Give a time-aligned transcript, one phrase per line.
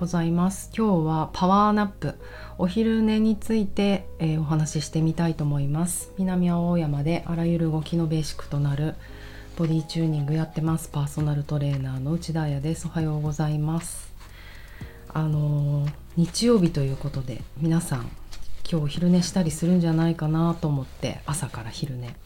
[0.00, 0.70] ございます。
[0.74, 2.14] 今日はパワーナップ。
[2.56, 6.10] お昼寝について、えー、お話ししてみたいと思います。
[6.16, 8.94] 南青山であらゆる動きのベーシックとなる
[9.58, 10.88] ボディチューニングやってます。
[10.88, 12.86] パーソナルトレーナーの内田彩です。
[12.86, 14.10] おはようございます。
[15.12, 18.10] あのー、日曜日ということで皆さん
[18.70, 22.16] 今日昼寝したりするんじゃないかなと思って朝から昼寝。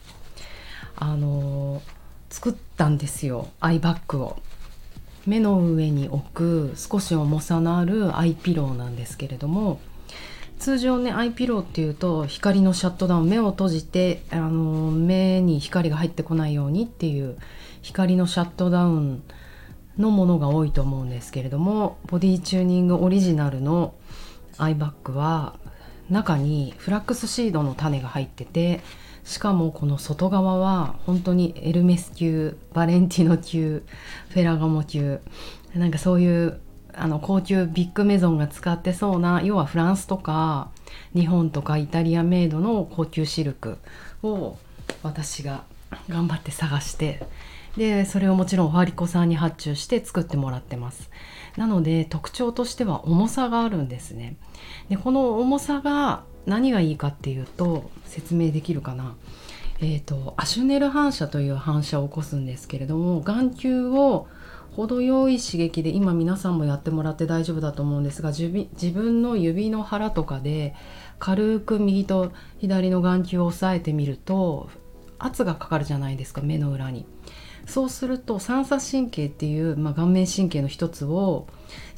[0.95, 1.83] あのー、
[2.31, 3.49] 作ったんですよ。
[3.59, 4.37] アイバッグを。
[5.27, 9.81] 目の上に置く少し重さのあるアイピローなんですけれども
[10.59, 17.37] 通常ねアイピローっていうと光のシャットダウン目を閉じてあの目に光が入ってこないようにっていう
[17.83, 19.23] 光のシャットダウン
[19.99, 23.95] のものが多いと思うんですけれどもボディチューニングオリジナルの
[24.59, 25.55] アイバッグは
[26.11, 28.81] 中にフラックスシードの種が入ってて
[29.25, 33.83] しかもこの外側は本当にエルメス級バレンティノ級
[34.29, 35.21] フェラガモ級
[35.75, 36.61] なんかそういう
[36.93, 40.71] あの高級ビッグメゾンが使ってそうな要はフランスとか
[41.15, 43.79] 日本とかイタリアメイドの高級シルク
[44.23, 44.57] を
[45.03, 45.65] 私が
[46.09, 47.27] 頑張って探して
[47.77, 51.11] でそれをもちろんファリコさんに発注して作ってもらってます。
[51.57, 54.37] なので特徴としては重さがあるんですね。
[54.89, 59.15] でこの重さが何がいいかっていうと説明できるかな。
[59.81, 64.29] えーと、アシュネル反射という反射を起こすんですけれども眼球を
[64.77, 68.49] 程よい刺激で今皆さんもやってもらって大丈夫だと思うんですが自
[68.91, 70.75] 分の指の腹とかで
[71.19, 74.71] 軽く右と左の眼球を押さえてみると
[75.19, 77.07] 圧がかかるじゃないですか目の裏に。
[77.67, 81.47] そうすると三叉神経っていう、まあ、顔面神経の一つを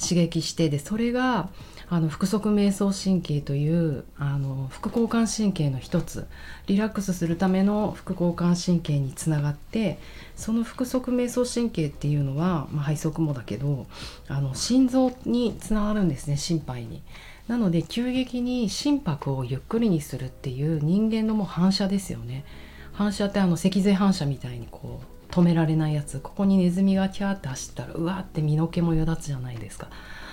[0.00, 1.48] 刺激してでそれが
[1.88, 6.26] あの腹側瞑想神経というあの副交感神経の一つ
[6.66, 9.98] リラックスするための副交感神経につながって
[10.34, 13.86] その腹側瞑想神経っていうのは、まあ、背側もだけど
[14.26, 17.02] あの心臓につながるんですね心肺に。
[17.46, 22.44] なので急激に心拍をゆっくりにするっていう人間のもう反射ですよね。
[22.92, 26.20] 反射ってあの脊髄反射みたいにこう止められないやつ。
[26.20, 29.88] ここにネズミがキャーって走ったらうわって身の毛もよだつじゃないですか。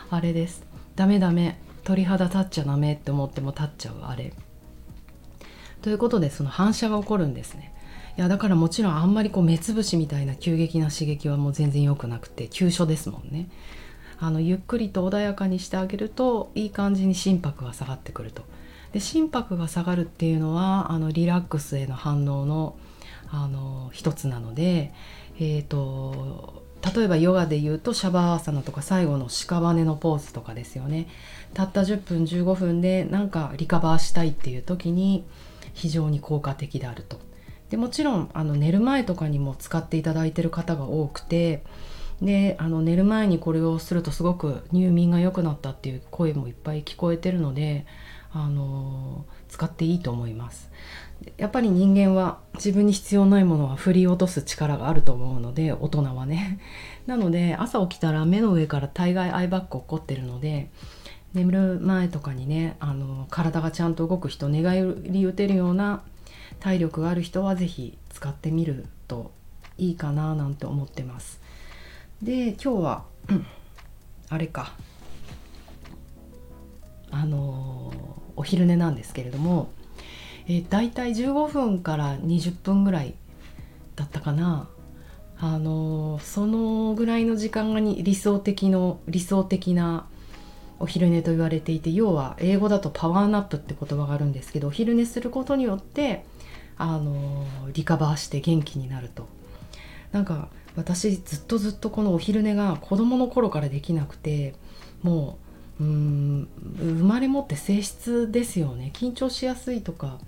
[0.10, 0.66] あれです。
[0.96, 1.60] ダメダメ。
[1.84, 3.96] 鳥肌立っちゃダメって思っても立っちゃう。
[4.04, 4.34] あれ。
[5.82, 7.74] ということでその反射が起こるんですね。
[8.18, 13.50] いやだからもちろんあんまりこう目つぶしみたいな急激な刺激はもう全然良くなくて急所ですもんね。
[14.20, 18.44] あのゆっくりと穏やかにしてあげるといい感じに心拍が下がってくると。
[18.94, 22.76] で心拍が下がるっていうのはあのリラックスへの反応の
[23.32, 24.94] あの一つなので
[25.40, 26.64] えっ、ー、と
[26.96, 31.08] 例えばヨガで言うとシャバーサナとか最後の屍のポーズとかですよね。
[31.54, 35.24] たった10分15分でなんかリカバーしたいっていう時に
[35.74, 37.20] 非常に効果的であると。
[37.70, 41.64] でもちろんあの寝る前とかにも使っていただいてる方が多くて
[42.22, 47.86] であの寝る前にこれをするとすごく入眠が良くなったっていう声もいっぱい聞こえてるので
[48.34, 50.72] あの使っていいと思います。
[51.38, 56.60] やっぱり人間は自分に必要ないものは振り落とす力があると思うので大人はね。
[57.06, 60.70] なので朝起きたら目の上から大概アイバッグ起こってるので
[61.34, 66.02] 眠る前とかにねあの体がちゃんと動く人寝返り打てるような
[66.60, 69.32] 体力がある人は是非使ってみると
[69.78, 71.42] いいかななんて思ってます。
[72.22, 73.04] で今日は、
[74.30, 74.74] あれか。
[77.12, 77.92] あの
[78.36, 79.70] お昼寝なんですけれども
[80.48, 83.14] えー、大体15分から20分ぐらい
[83.96, 84.68] だったかな。
[85.38, 90.06] あの、そのぐらいの時間がに理想的の理想的な
[90.80, 96.26] お昼寝と言われていて要は英語だとパワーナップって言葉があるんですけどお昼寝することによって
[96.78, 99.28] あの、リカバーして元気になると。
[100.12, 104.54] なんか私ずっとずっとこのお昼寝が子供の頃からできなくて
[105.02, 105.43] もう
[105.80, 106.48] ううん
[106.78, 108.92] 生まれ持って性質ですよね。
[108.94, 110.20] 緊張しやすいとか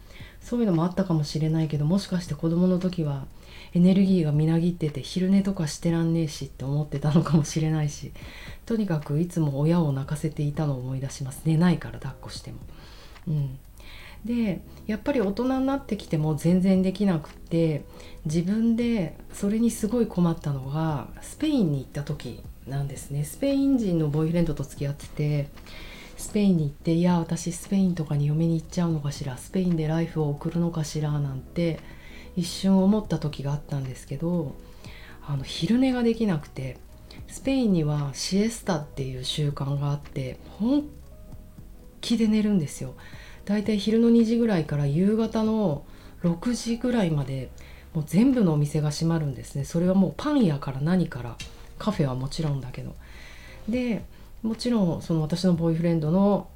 [0.42, 3.26] そういうのもあったかもしれないけどもしかして子供の時は
[3.74, 8.12] エネルギーがみなぎってて昼寝とかしてらんねえしって思ってたのかもしれないし
[8.66, 11.42] とにかくいつも親を泣かせていたのを思い出します。
[11.46, 12.58] 寝ないから抱っこしても。
[13.28, 13.60] うん、
[14.24, 17.86] でやっぱり大人になってきても全然できなくって
[18.26, 23.24] 自分でそれにすごい困ったのがスペインに行った時なんですね。
[23.24, 25.50] スペイン人のボーイフレンドと付き合ってて
[26.18, 31.80] スペインに行っていや私スペインとかに嫁に行っちゃうのかしらスペインでライフを送るのかしらなんて
[32.36, 34.56] 一瞬思った時があったんですけど
[35.28, 36.78] あの昼寝ができなくて
[37.28, 40.84] スペインにはシエスタっていう習慣があって本
[42.02, 42.94] 気で寝るんですよ。
[43.46, 45.86] だいたい昼の2時ぐらいから夕方の
[46.24, 47.50] 6時ぐらいまで
[47.94, 49.66] もう全部のお店が閉まるんですね。
[49.66, 51.36] それはもうパン屋から何から
[51.78, 52.96] カフェはもちろんだけど。
[53.68, 54.04] で
[54.44, 56.50] もちろんその私のボーイフレンドの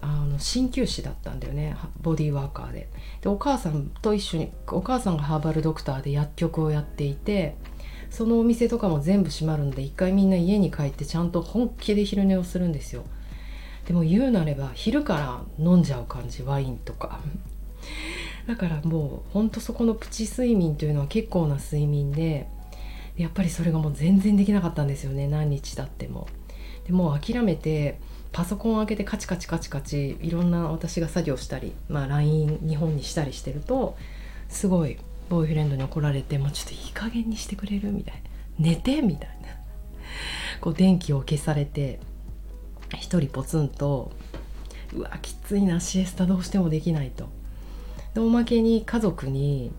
[0.00, 1.76] あの鍼灸師だったんだよね。
[2.00, 2.88] ボディーワーカーで。
[3.20, 7.56] でお母さんと一緒にお母さんがハーバルドクターで薬局をやっていて
[8.10, 13.04] そのお店とかも全部閉まるんで一回みんな家に帰ってちゃんと本気で昼寝をするんですよ。
[13.86, 17.20] でも言うなれば昼から飲んじゃう感じワインとか。
[18.46, 22.48] だからもうほんとそこのプチ睡眠というのは結構な睡眠で
[23.16, 26.28] やっぱりそれがもう全然できなかったんですよね何日経っても
[26.86, 27.98] でもう諦めて
[28.32, 33.96] パソコンを開けてカチカチカチカチいろんな私が作業したり、まあ、LINE 日本にしたりしてると
[34.48, 34.96] すごい
[35.28, 38.20] ボーイフレンドに怒られて「もうちょっといい加減にしてくれる?」みたいな
[38.58, 39.48] 「寝て」みたいな
[40.60, 42.00] こう電気を消されて
[42.98, 44.12] 一人ポツンと
[44.94, 47.28] うわきついなシエスタどうしてもできないと。
[48.14, 49.72] でおまけに家族に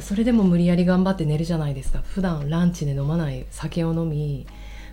[0.00, 2.02] それでも無理やり頑張って寝るじゃないですか。
[2.02, 4.46] 普段ランチで飲まない酒を飲み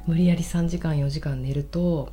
[0.07, 2.11] 無理やり3時間4時間寝ると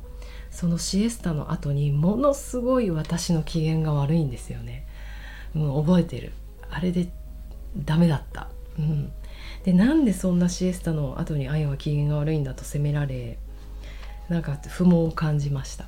[0.49, 4.85] そのシエスタの後にものすごい私の機嫌が悪いんですよね、
[5.55, 6.33] うん、覚えてる。
[6.69, 7.09] あれで
[7.77, 9.11] ダメだった、うん、
[9.63, 13.39] でなんでそんなシエスタの後に愛は機嫌が悪いんだと責められ
[14.29, 15.85] なんか不毛を感じました。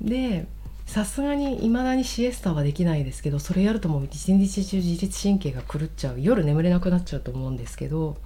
[0.00, 0.46] で
[0.88, 8.16] さすがにいまだにシエスタはできないですけどそれやるともう一日中自律神経が狂っちゃう夜眠れなくなっちゃうと思うんですけど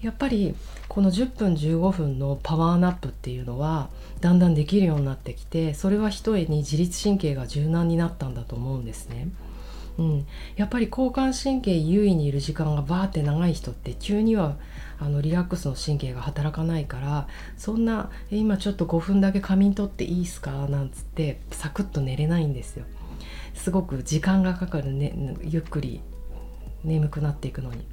[0.00, 0.54] やっぱり
[0.86, 3.90] この10分15分のパワーナップっていうのは
[4.20, 9.26] だんだんできるようになってきてそれはひとえに自律神経が柔軟になったんだと思うんですね。
[9.98, 14.56] うん、やっぱり交感神経優位にいる時間がバーって長い人って急には
[15.00, 22.86] あのリラックスの神経が働かないからそんな「今ちょっと5分だけ仮眠取っていいすか?」なんつってサクッと寝れないんですよ。
[23.54, 26.00] すごく時間がかかるねゆっくり
[26.84, 27.84] 眠くなっていくのに。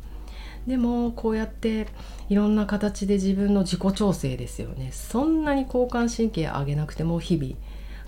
[0.67, 1.87] でもこうやって
[2.27, 7.53] いろんな形で自分の自己調整ですよねそんなに交感神経上げなくても日々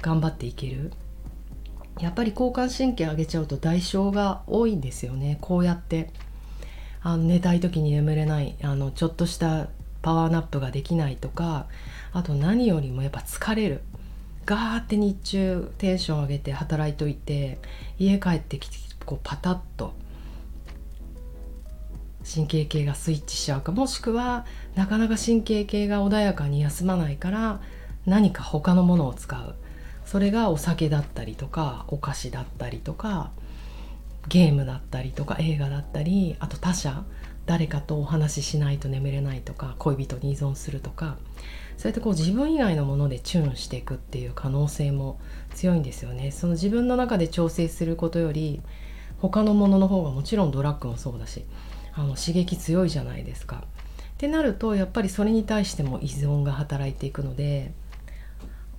[0.01, 0.91] 頑張っていける
[1.99, 5.37] やっぱり交感神経上げちゃうと代償が多いんですよね。
[5.41, 6.11] こうやって
[7.01, 9.67] あの寝たい時に眠れないあのちょっとした
[10.01, 11.67] パワーナップができないとか
[12.13, 13.81] あと何よりもやっぱ疲れる。
[14.45, 17.59] ガーって日中テンション上げて働いといて
[17.99, 19.93] 家帰ってきてこうパタッと
[22.23, 24.45] 神経系がスイッチしちゃうかもしくは
[24.75, 27.61] なかなか神経系が穏やかに休まないから
[28.05, 29.55] 何か他のものを使う。
[30.07, 33.31] それがお酒だったりとかお菓子だったりとか
[34.29, 37.03] ゲームだったりとか映画だったりあと他者
[37.45, 41.17] 誰かとお話ししないと眠れないとか恋人に依存するとか
[41.75, 45.19] そうやってこう自分以外のものでチューンしていくっていう可能性も
[45.53, 46.31] 強いんですよね。
[46.31, 48.61] その自分の中で調整することより
[49.19, 51.43] 他のものの方がもちろんドラッグもそうだし
[51.93, 53.63] あの刺激強いじゃないですか。
[53.65, 57.73] ってなるとやっぱりそれに対しても依存が働いていくので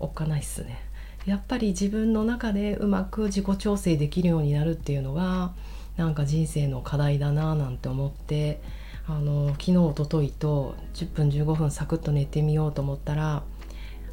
[0.00, 0.87] おっかないっすね。
[1.28, 5.52] やっぱり自分の中でうまく自己調整できるようになるっていうのが
[5.96, 8.60] なんか人生の課題だななんて思って
[9.06, 13.42] あの昨日おとといと10分15分サクッと寝てみようと思ったら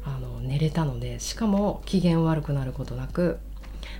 [0.04, 3.38] あの寝れたのでしかも機嫌悪くなることなく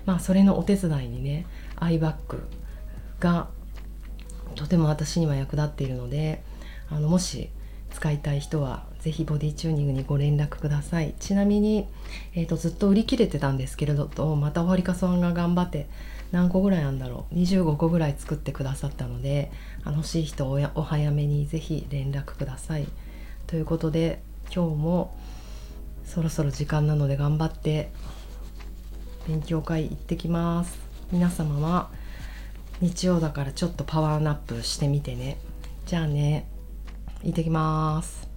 [0.05, 1.47] まあそれのお手伝いにね
[1.77, 2.47] アイバッグ
[3.19, 3.49] が
[4.57, 6.43] とても私には役立っているので
[6.91, 7.51] あのもし
[7.97, 11.15] 使いたい人は是非ボディチューニングにご連絡ください。
[11.19, 11.89] ちなみに、
[12.35, 15.89] えーと、ずっと売り切れてたんですけれどとまたおはりかさんが頑張って
[16.31, 19.51] 何個ぐらいあるんだろう25個ぐらい作ってくださったので
[19.83, 22.87] あの欲しい人おお早めに是非連絡ください。
[23.47, 24.21] ということで
[24.55, 25.17] 今日も
[26.05, 27.91] そろそろ時間なので頑張って
[29.27, 30.79] 勉強会行ってきます。
[31.11, 31.89] 皆様は
[32.83, 35.39] 日曜だからちょっとパワーナップしてみてね。
[35.87, 36.47] じゃあね。
[37.23, 38.29] 行ってきます。